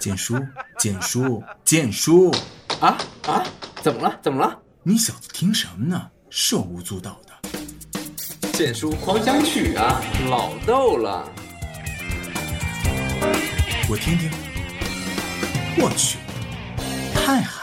[0.00, 0.34] 建叔，
[0.78, 2.34] 简叔，简叔，
[2.80, 3.44] 啊啊！
[3.82, 4.18] 怎么了？
[4.22, 4.58] 怎么了？
[4.82, 6.10] 你小子听什么呢？
[6.30, 8.50] 手舞足蹈的。
[8.54, 10.00] 简叔狂想曲啊，
[10.30, 11.28] 老逗了。
[13.90, 14.30] 我听听。
[15.76, 16.16] 我去，
[17.14, 17.59] 太嗨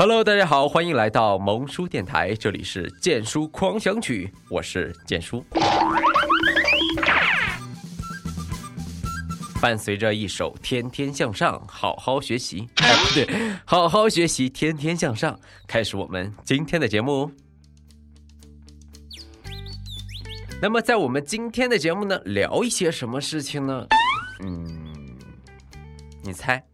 [0.00, 5.44] ！Hello，大家好，欢迎来到萌叔电台，这里是剑叔狂想曲，我是剑叔。
[9.60, 13.28] 伴随着一首《天天向上》，好好学习，哎，不对，
[13.66, 17.30] 好好学习，天天向上，开始我们今天的节目。
[20.62, 23.86] 那么，在我们今天的节目呢，聊一些什么事情呢？
[24.42, 24.66] 嗯，
[26.22, 26.64] 你猜？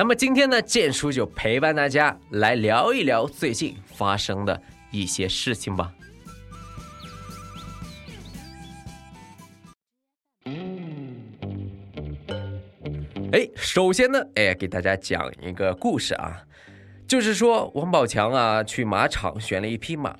[0.00, 5.92] 那么今天呢，剑叔就陪伴大家来聊一聊最近发生的一些事情吧。
[13.30, 16.44] 哎，首先呢，哎，给大家讲一个故事啊，
[17.06, 20.16] 就是说王宝强啊去马场选了一匹马，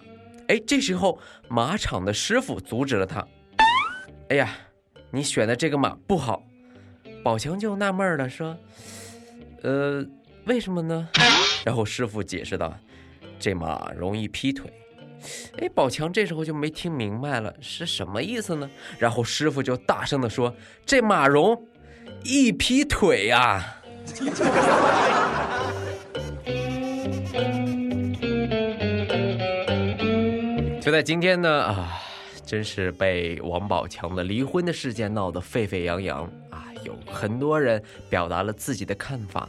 [0.49, 3.27] 哎，这时候马场的师傅阻止了他，
[4.29, 4.55] 哎呀，
[5.11, 6.43] 你选的这个马不好，
[7.25, 8.55] 宝强就纳闷了，说，
[9.63, 10.05] 呃，
[10.47, 11.09] 为什么呢？
[11.65, 12.75] 然后师傅解释道，
[13.39, 14.73] 这马容易劈腿，
[15.59, 18.71] 哎，宝强这时候就没听明白了是什么意思呢？
[18.99, 21.67] 然后师傅就大声的说，这马容。
[22.23, 23.77] 一劈腿呀！
[30.83, 31.99] 就在今天呢啊，
[32.45, 36.31] 真是被王宝强的离婚的事件闹得沸沸扬扬！
[36.85, 39.49] 有很多人表达了自己的看法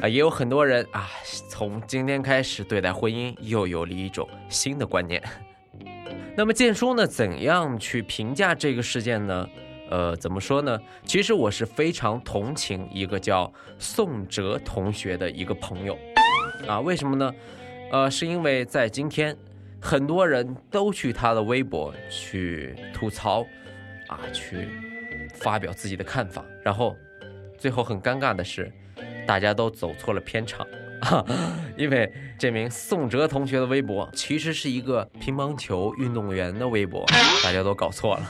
[0.00, 1.08] 啊，也有很多人啊，
[1.48, 5.22] 从今天开始对待婚姻又有了一种新的观念。
[6.36, 9.48] 那么建叔呢，怎样去评价这个事件呢？
[9.88, 10.78] 呃，怎么说呢？
[11.04, 15.96] 其实我是非常同情一个叫宋哲同学的一个朋友，
[16.66, 17.32] 啊，为什么呢？
[17.92, 19.36] 呃，是因为在今天，
[19.80, 23.46] 很多人都去他的微博去吐槽，
[24.08, 24.68] 啊，去
[25.36, 26.96] 发表自己的看法，然后
[27.56, 28.72] 最后很尴尬的是，
[29.26, 30.66] 大家都走错了片场。
[31.02, 31.24] 啊，
[31.76, 37.04] 因为这名宋哲同学的微博其实是一个乒乓球运动员的微博，
[37.44, 38.22] 大家都搞错了。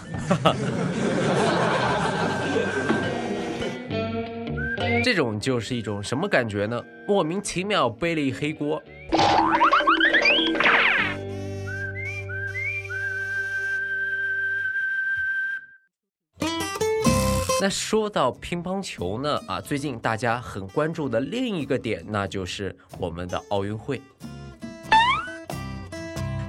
[5.05, 6.83] 这种就是一种什么感觉呢？
[7.07, 8.83] 莫名其妙背了一黑锅。
[17.67, 24.01] 那说到乒乓球呢，啊，最近大家很关注的另一个点，那就是我们的奥运会。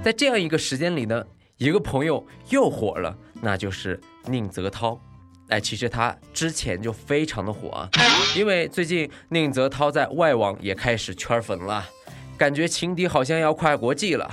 [0.04, 1.26] 在这样一个时间里呢，
[1.58, 5.02] 一个朋友又火了，那就是宁泽涛。
[5.48, 7.90] 哎，其实他之前就非常的火啊，
[8.36, 11.84] 因为最近宁泽涛在外网也开始圈粉了，
[12.38, 14.30] 感觉情敌好像要跨国际了。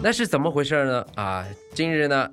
[0.00, 1.04] 那是怎么回事呢？
[1.16, 1.44] 啊，
[1.74, 2.30] 今日呢？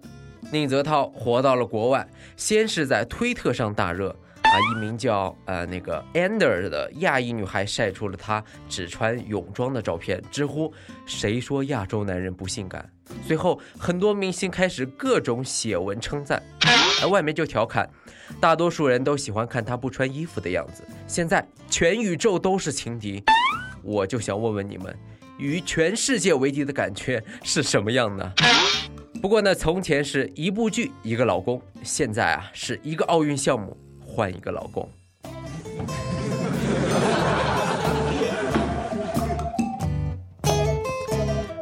[0.52, 4.09] 宁泽涛活到了国外，先是在推特上大热
[4.41, 10.74] 啊，一名叫呃那个 Ander 的亚裔女孩晒出了她只穿泳装的照片，直呼
[11.06, 12.90] 谁说亚洲男人不性感？
[13.25, 16.41] 随后很多明星开始各种写文称赞，
[17.01, 17.90] 而外面就调侃，
[18.40, 20.84] 大多数人都喜欢看他不穿衣服的样子。
[21.07, 23.22] 现在全宇宙都是情敌，
[23.84, 24.97] 我就想问问你们，
[25.38, 28.34] 与全世界为敌的感觉是什么样呢？
[29.21, 34.89] 不过呢，从前是一部剧一个老公，现在啊是一个奥运项目换一个老公。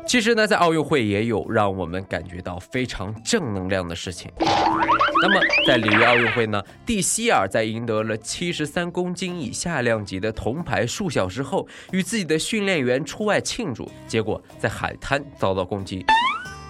[0.07, 4.31] 其实呢，在奥运会也有让我们感觉到非常正能量的事情。
[4.39, 16.05] 那么，在里约奥运会呢，蒂希尔在赢得了七十三公斤以下量级的铜牌数小时后，与自己的训练员出外庆祝，结果在海滩遭到攻击。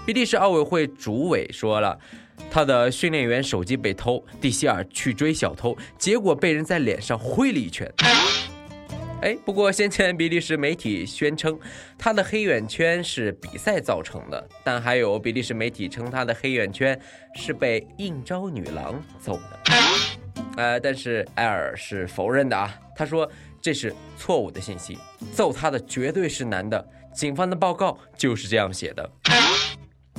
[0.05, 1.99] 比利时奥委会主委说了，
[2.49, 7.91] 他的训练员手机被偷，蒂希尔去追小偷，结果被人在脸上挥了一拳。
[9.21, 11.59] 哎，不过先前比利时媒体宣称
[11.97, 16.99] 他的黑眼圈是比赛造成的，但还有比利时媒体称他的黑眼圈
[17.35, 19.59] 是被应招女郎揍的。
[20.55, 23.29] 呃，但是埃尔是否认的啊，他说
[23.61, 24.97] 这是错误的信息，
[25.33, 29.07] 揍他的绝对是男的，警方的报告就是这样写的。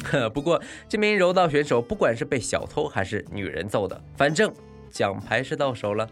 [0.04, 4.52] 呵 不过这名柔道选手不管是被小偷还是女人揍的，反正
[4.90, 6.08] 奖牌是到手了。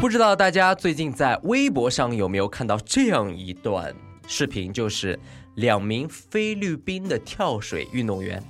[0.00, 3.94] 不知道大家最近在微博上有没有看到这样一段
[4.26, 5.18] 视频，就是
[5.54, 8.42] 两名菲律宾的跳水运动员。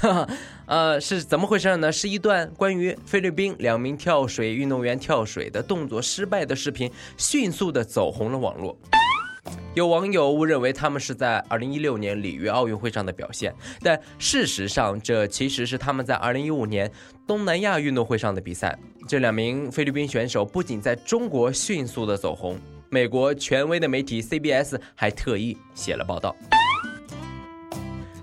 [0.66, 1.90] 呃，是怎么回事呢？
[1.90, 8.78] 是一段关于菲律宾两名跳水运动员跳水的动作失败的视频，迅速的走红了网络。
[9.78, 16.90] 有网友误认为他们是在2016年里约奥运会上的表现，但事实上，这其实是他们在2015年
[17.28, 18.76] 东南亚运动会上的比赛。
[19.06, 22.58] 这两名菲律宾选手不仅在中国迅速的走红，
[22.90, 26.34] 美国权威的媒体 CBS 还特意写了报道。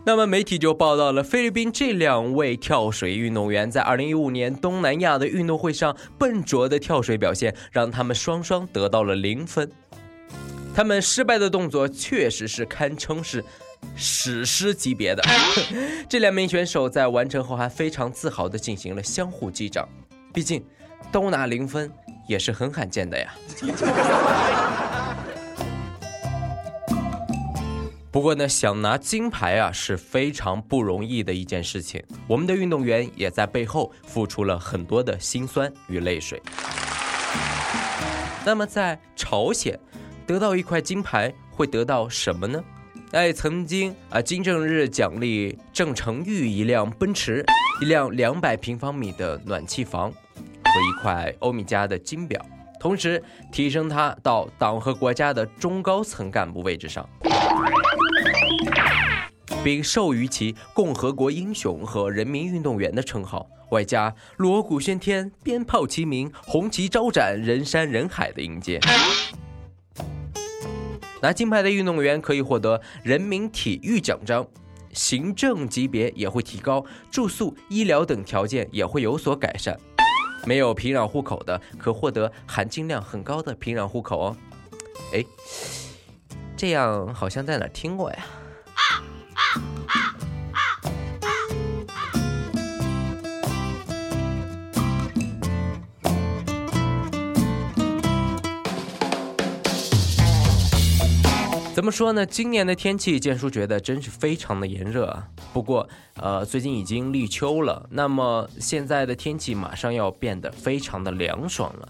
[0.04, 9.72] 那么媒体就报道了菲律宾这两位跳水运动员在2015年东南亚的运动会上笨拙的跳水表现，让他们双双得到了零分。
[10.75, 13.42] 他们失败的动作确实是堪称是
[13.95, 15.24] 史诗级别的。
[16.10, 19.88] 这两名选手在完成后还非常自豪地进行了相互击掌，
[20.33, 20.62] 毕竟
[21.13, 21.89] 都拿零分
[22.27, 23.33] 也是很罕见的呀。
[28.12, 36.42] 不过呢，想拿金牌啊是非常不容易的一件事情，我们的运动员也在背后付出了很多的辛酸与泪水。
[38.44, 39.80] 那么在朝鲜。
[40.27, 42.63] 得到一块金牌会得到什么呢？
[43.12, 47.45] 哎，曾经啊，金正日奖励郑成玉一辆奔驰，
[47.81, 52.44] 一辆两百平方米的暖气房和一块欧米茄的金表，
[52.80, 57.07] 同时提升他到党和国家的中高层干部位置上，
[59.63, 68.80] 并授予其共和国英雄和人民运动员的称号，外加锣鼓喧天、鞭炮齐鸣、红旗招展、人山人海的迎接。
[71.25, 74.45] 拿金牌的运动员可以获得人民体育奖章，
[74.94, 79.75] 行政级别也会提高，住宿、医疗等条件也会有所改善。
[80.45, 84.38] 没有平壤户口的可获得含金量很高的平壤户口哦。
[85.16, 85.25] 哎，
[86.56, 88.19] 这样好像在哪听过呀？
[101.86, 102.26] 么说呢？
[102.26, 105.28] 今年的天气，建叔觉得真是非常的炎热啊。
[105.54, 111.88] 不过，呃，最近已经立秋了，那么现在的天气马上要变得非常的凉爽了。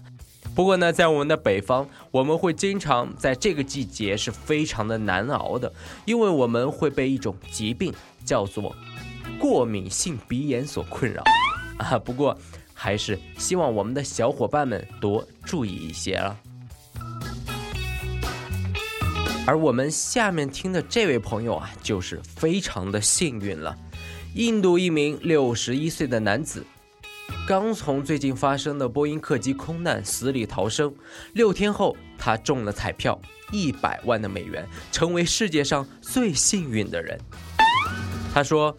[0.54, 5.72] 不过呢，在我们的北方，我们会经常在这个季节是非常的难熬的，
[6.04, 7.90] 因为我们会被一种疾病
[8.22, 8.76] 叫做
[9.38, 11.22] 过敏性鼻炎所困扰
[11.78, 11.98] 啊。
[11.98, 12.36] 不过，
[12.74, 16.38] 还是希望我们的小伙伴们多注意一些了。
[19.46, 23.76] 而我们下面听的这位朋友啊，就是非常的幸运了。
[24.34, 26.66] 印度一名六十一岁的男子，
[27.46, 30.92] 刚从最近发生的波音客机空难死里逃生，
[31.34, 33.18] 六天后他中了彩票
[33.52, 37.16] 一百万的美元，成为世界上最幸运的人。
[38.34, 38.76] 他说：“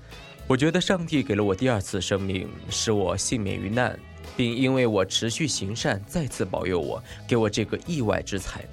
[0.48, 3.98] 我觉得上帝给了我第二次生命，使我幸免于难，
[4.36, 8.64] 并因为我持续行善，再次保佑我，给我这个意外之财。”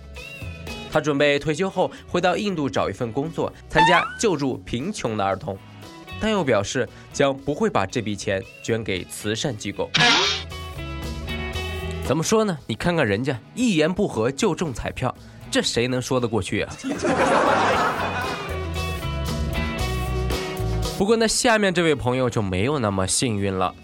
[0.94, 5.58] 他准备退休后回到印度找一份工作，参加救助贫穷的儿童，
[6.20, 9.90] 但又表示将不会把这笔钱捐给慈善机构。
[12.04, 12.56] 怎么说呢？
[12.68, 15.12] 你看看人家一言不合就中彩票，
[15.50, 16.72] 这谁能说得过去啊？
[20.96, 23.74] 不过呢，下面这位朋友就没有那么幸运了。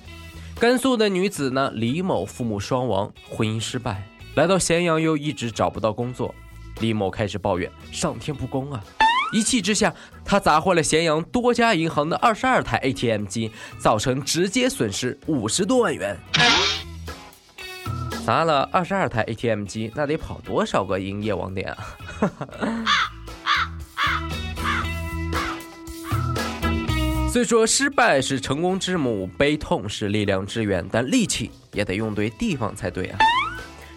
[0.60, 4.00] 甘肃的女子呢，李某父母双亡，婚姻失败，
[4.36, 6.32] 来到咸阳又一直找不到工作。
[6.80, 8.82] 李某开始抱怨上天不公啊！
[9.32, 16.18] 一气之下，他砸坏了咸阳多家银行的二十二台 ATM 机，造成直接损失五十多万元。
[18.26, 21.78] 砸了二十二台 ATM 机，那得跑多少个营业网点啊！
[27.32, 33.18] 虽说失败是成功之母，悲痛是力量之源，但力气也得用对地方才对啊！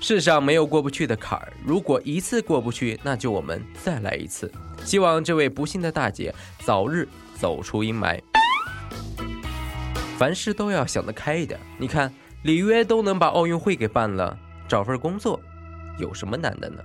[0.06, 4.52] 世上没有过不去的坎儿，如果一次过不去，那就我们再来一次。
[4.84, 7.08] 希望这位不幸的大姐早日
[7.40, 8.20] 走出阴霾。
[10.18, 11.58] 凡事都要想得开一点。
[11.78, 15.40] 你看，里约都能把奥运会给办了，找份工作
[15.98, 16.84] 有什么难的呢？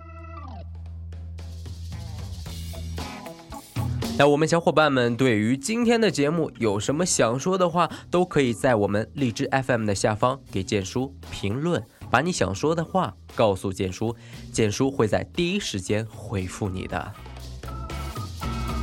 [4.16, 11.82] 那我们小伙伴们对于今天的节目有什么想说的话，都可以在我们荔枝 FM 的下方给建叔评论。
[12.10, 14.14] 把你想说的话告诉简叔，
[14.52, 17.12] 简叔会在第一时间回复你的。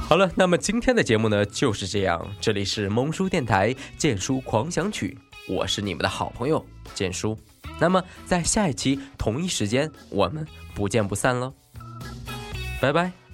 [0.08, 2.26] 好了，那么今天的节目呢就是这样。
[2.40, 5.18] 这里是萌叔电台《剑叔狂想曲》，
[5.54, 6.64] 我是你们的好朋友
[6.94, 7.38] 剑叔。
[7.80, 11.54] 那么在下一期同一时间，我们不见不散喽，
[12.80, 13.25] 拜拜。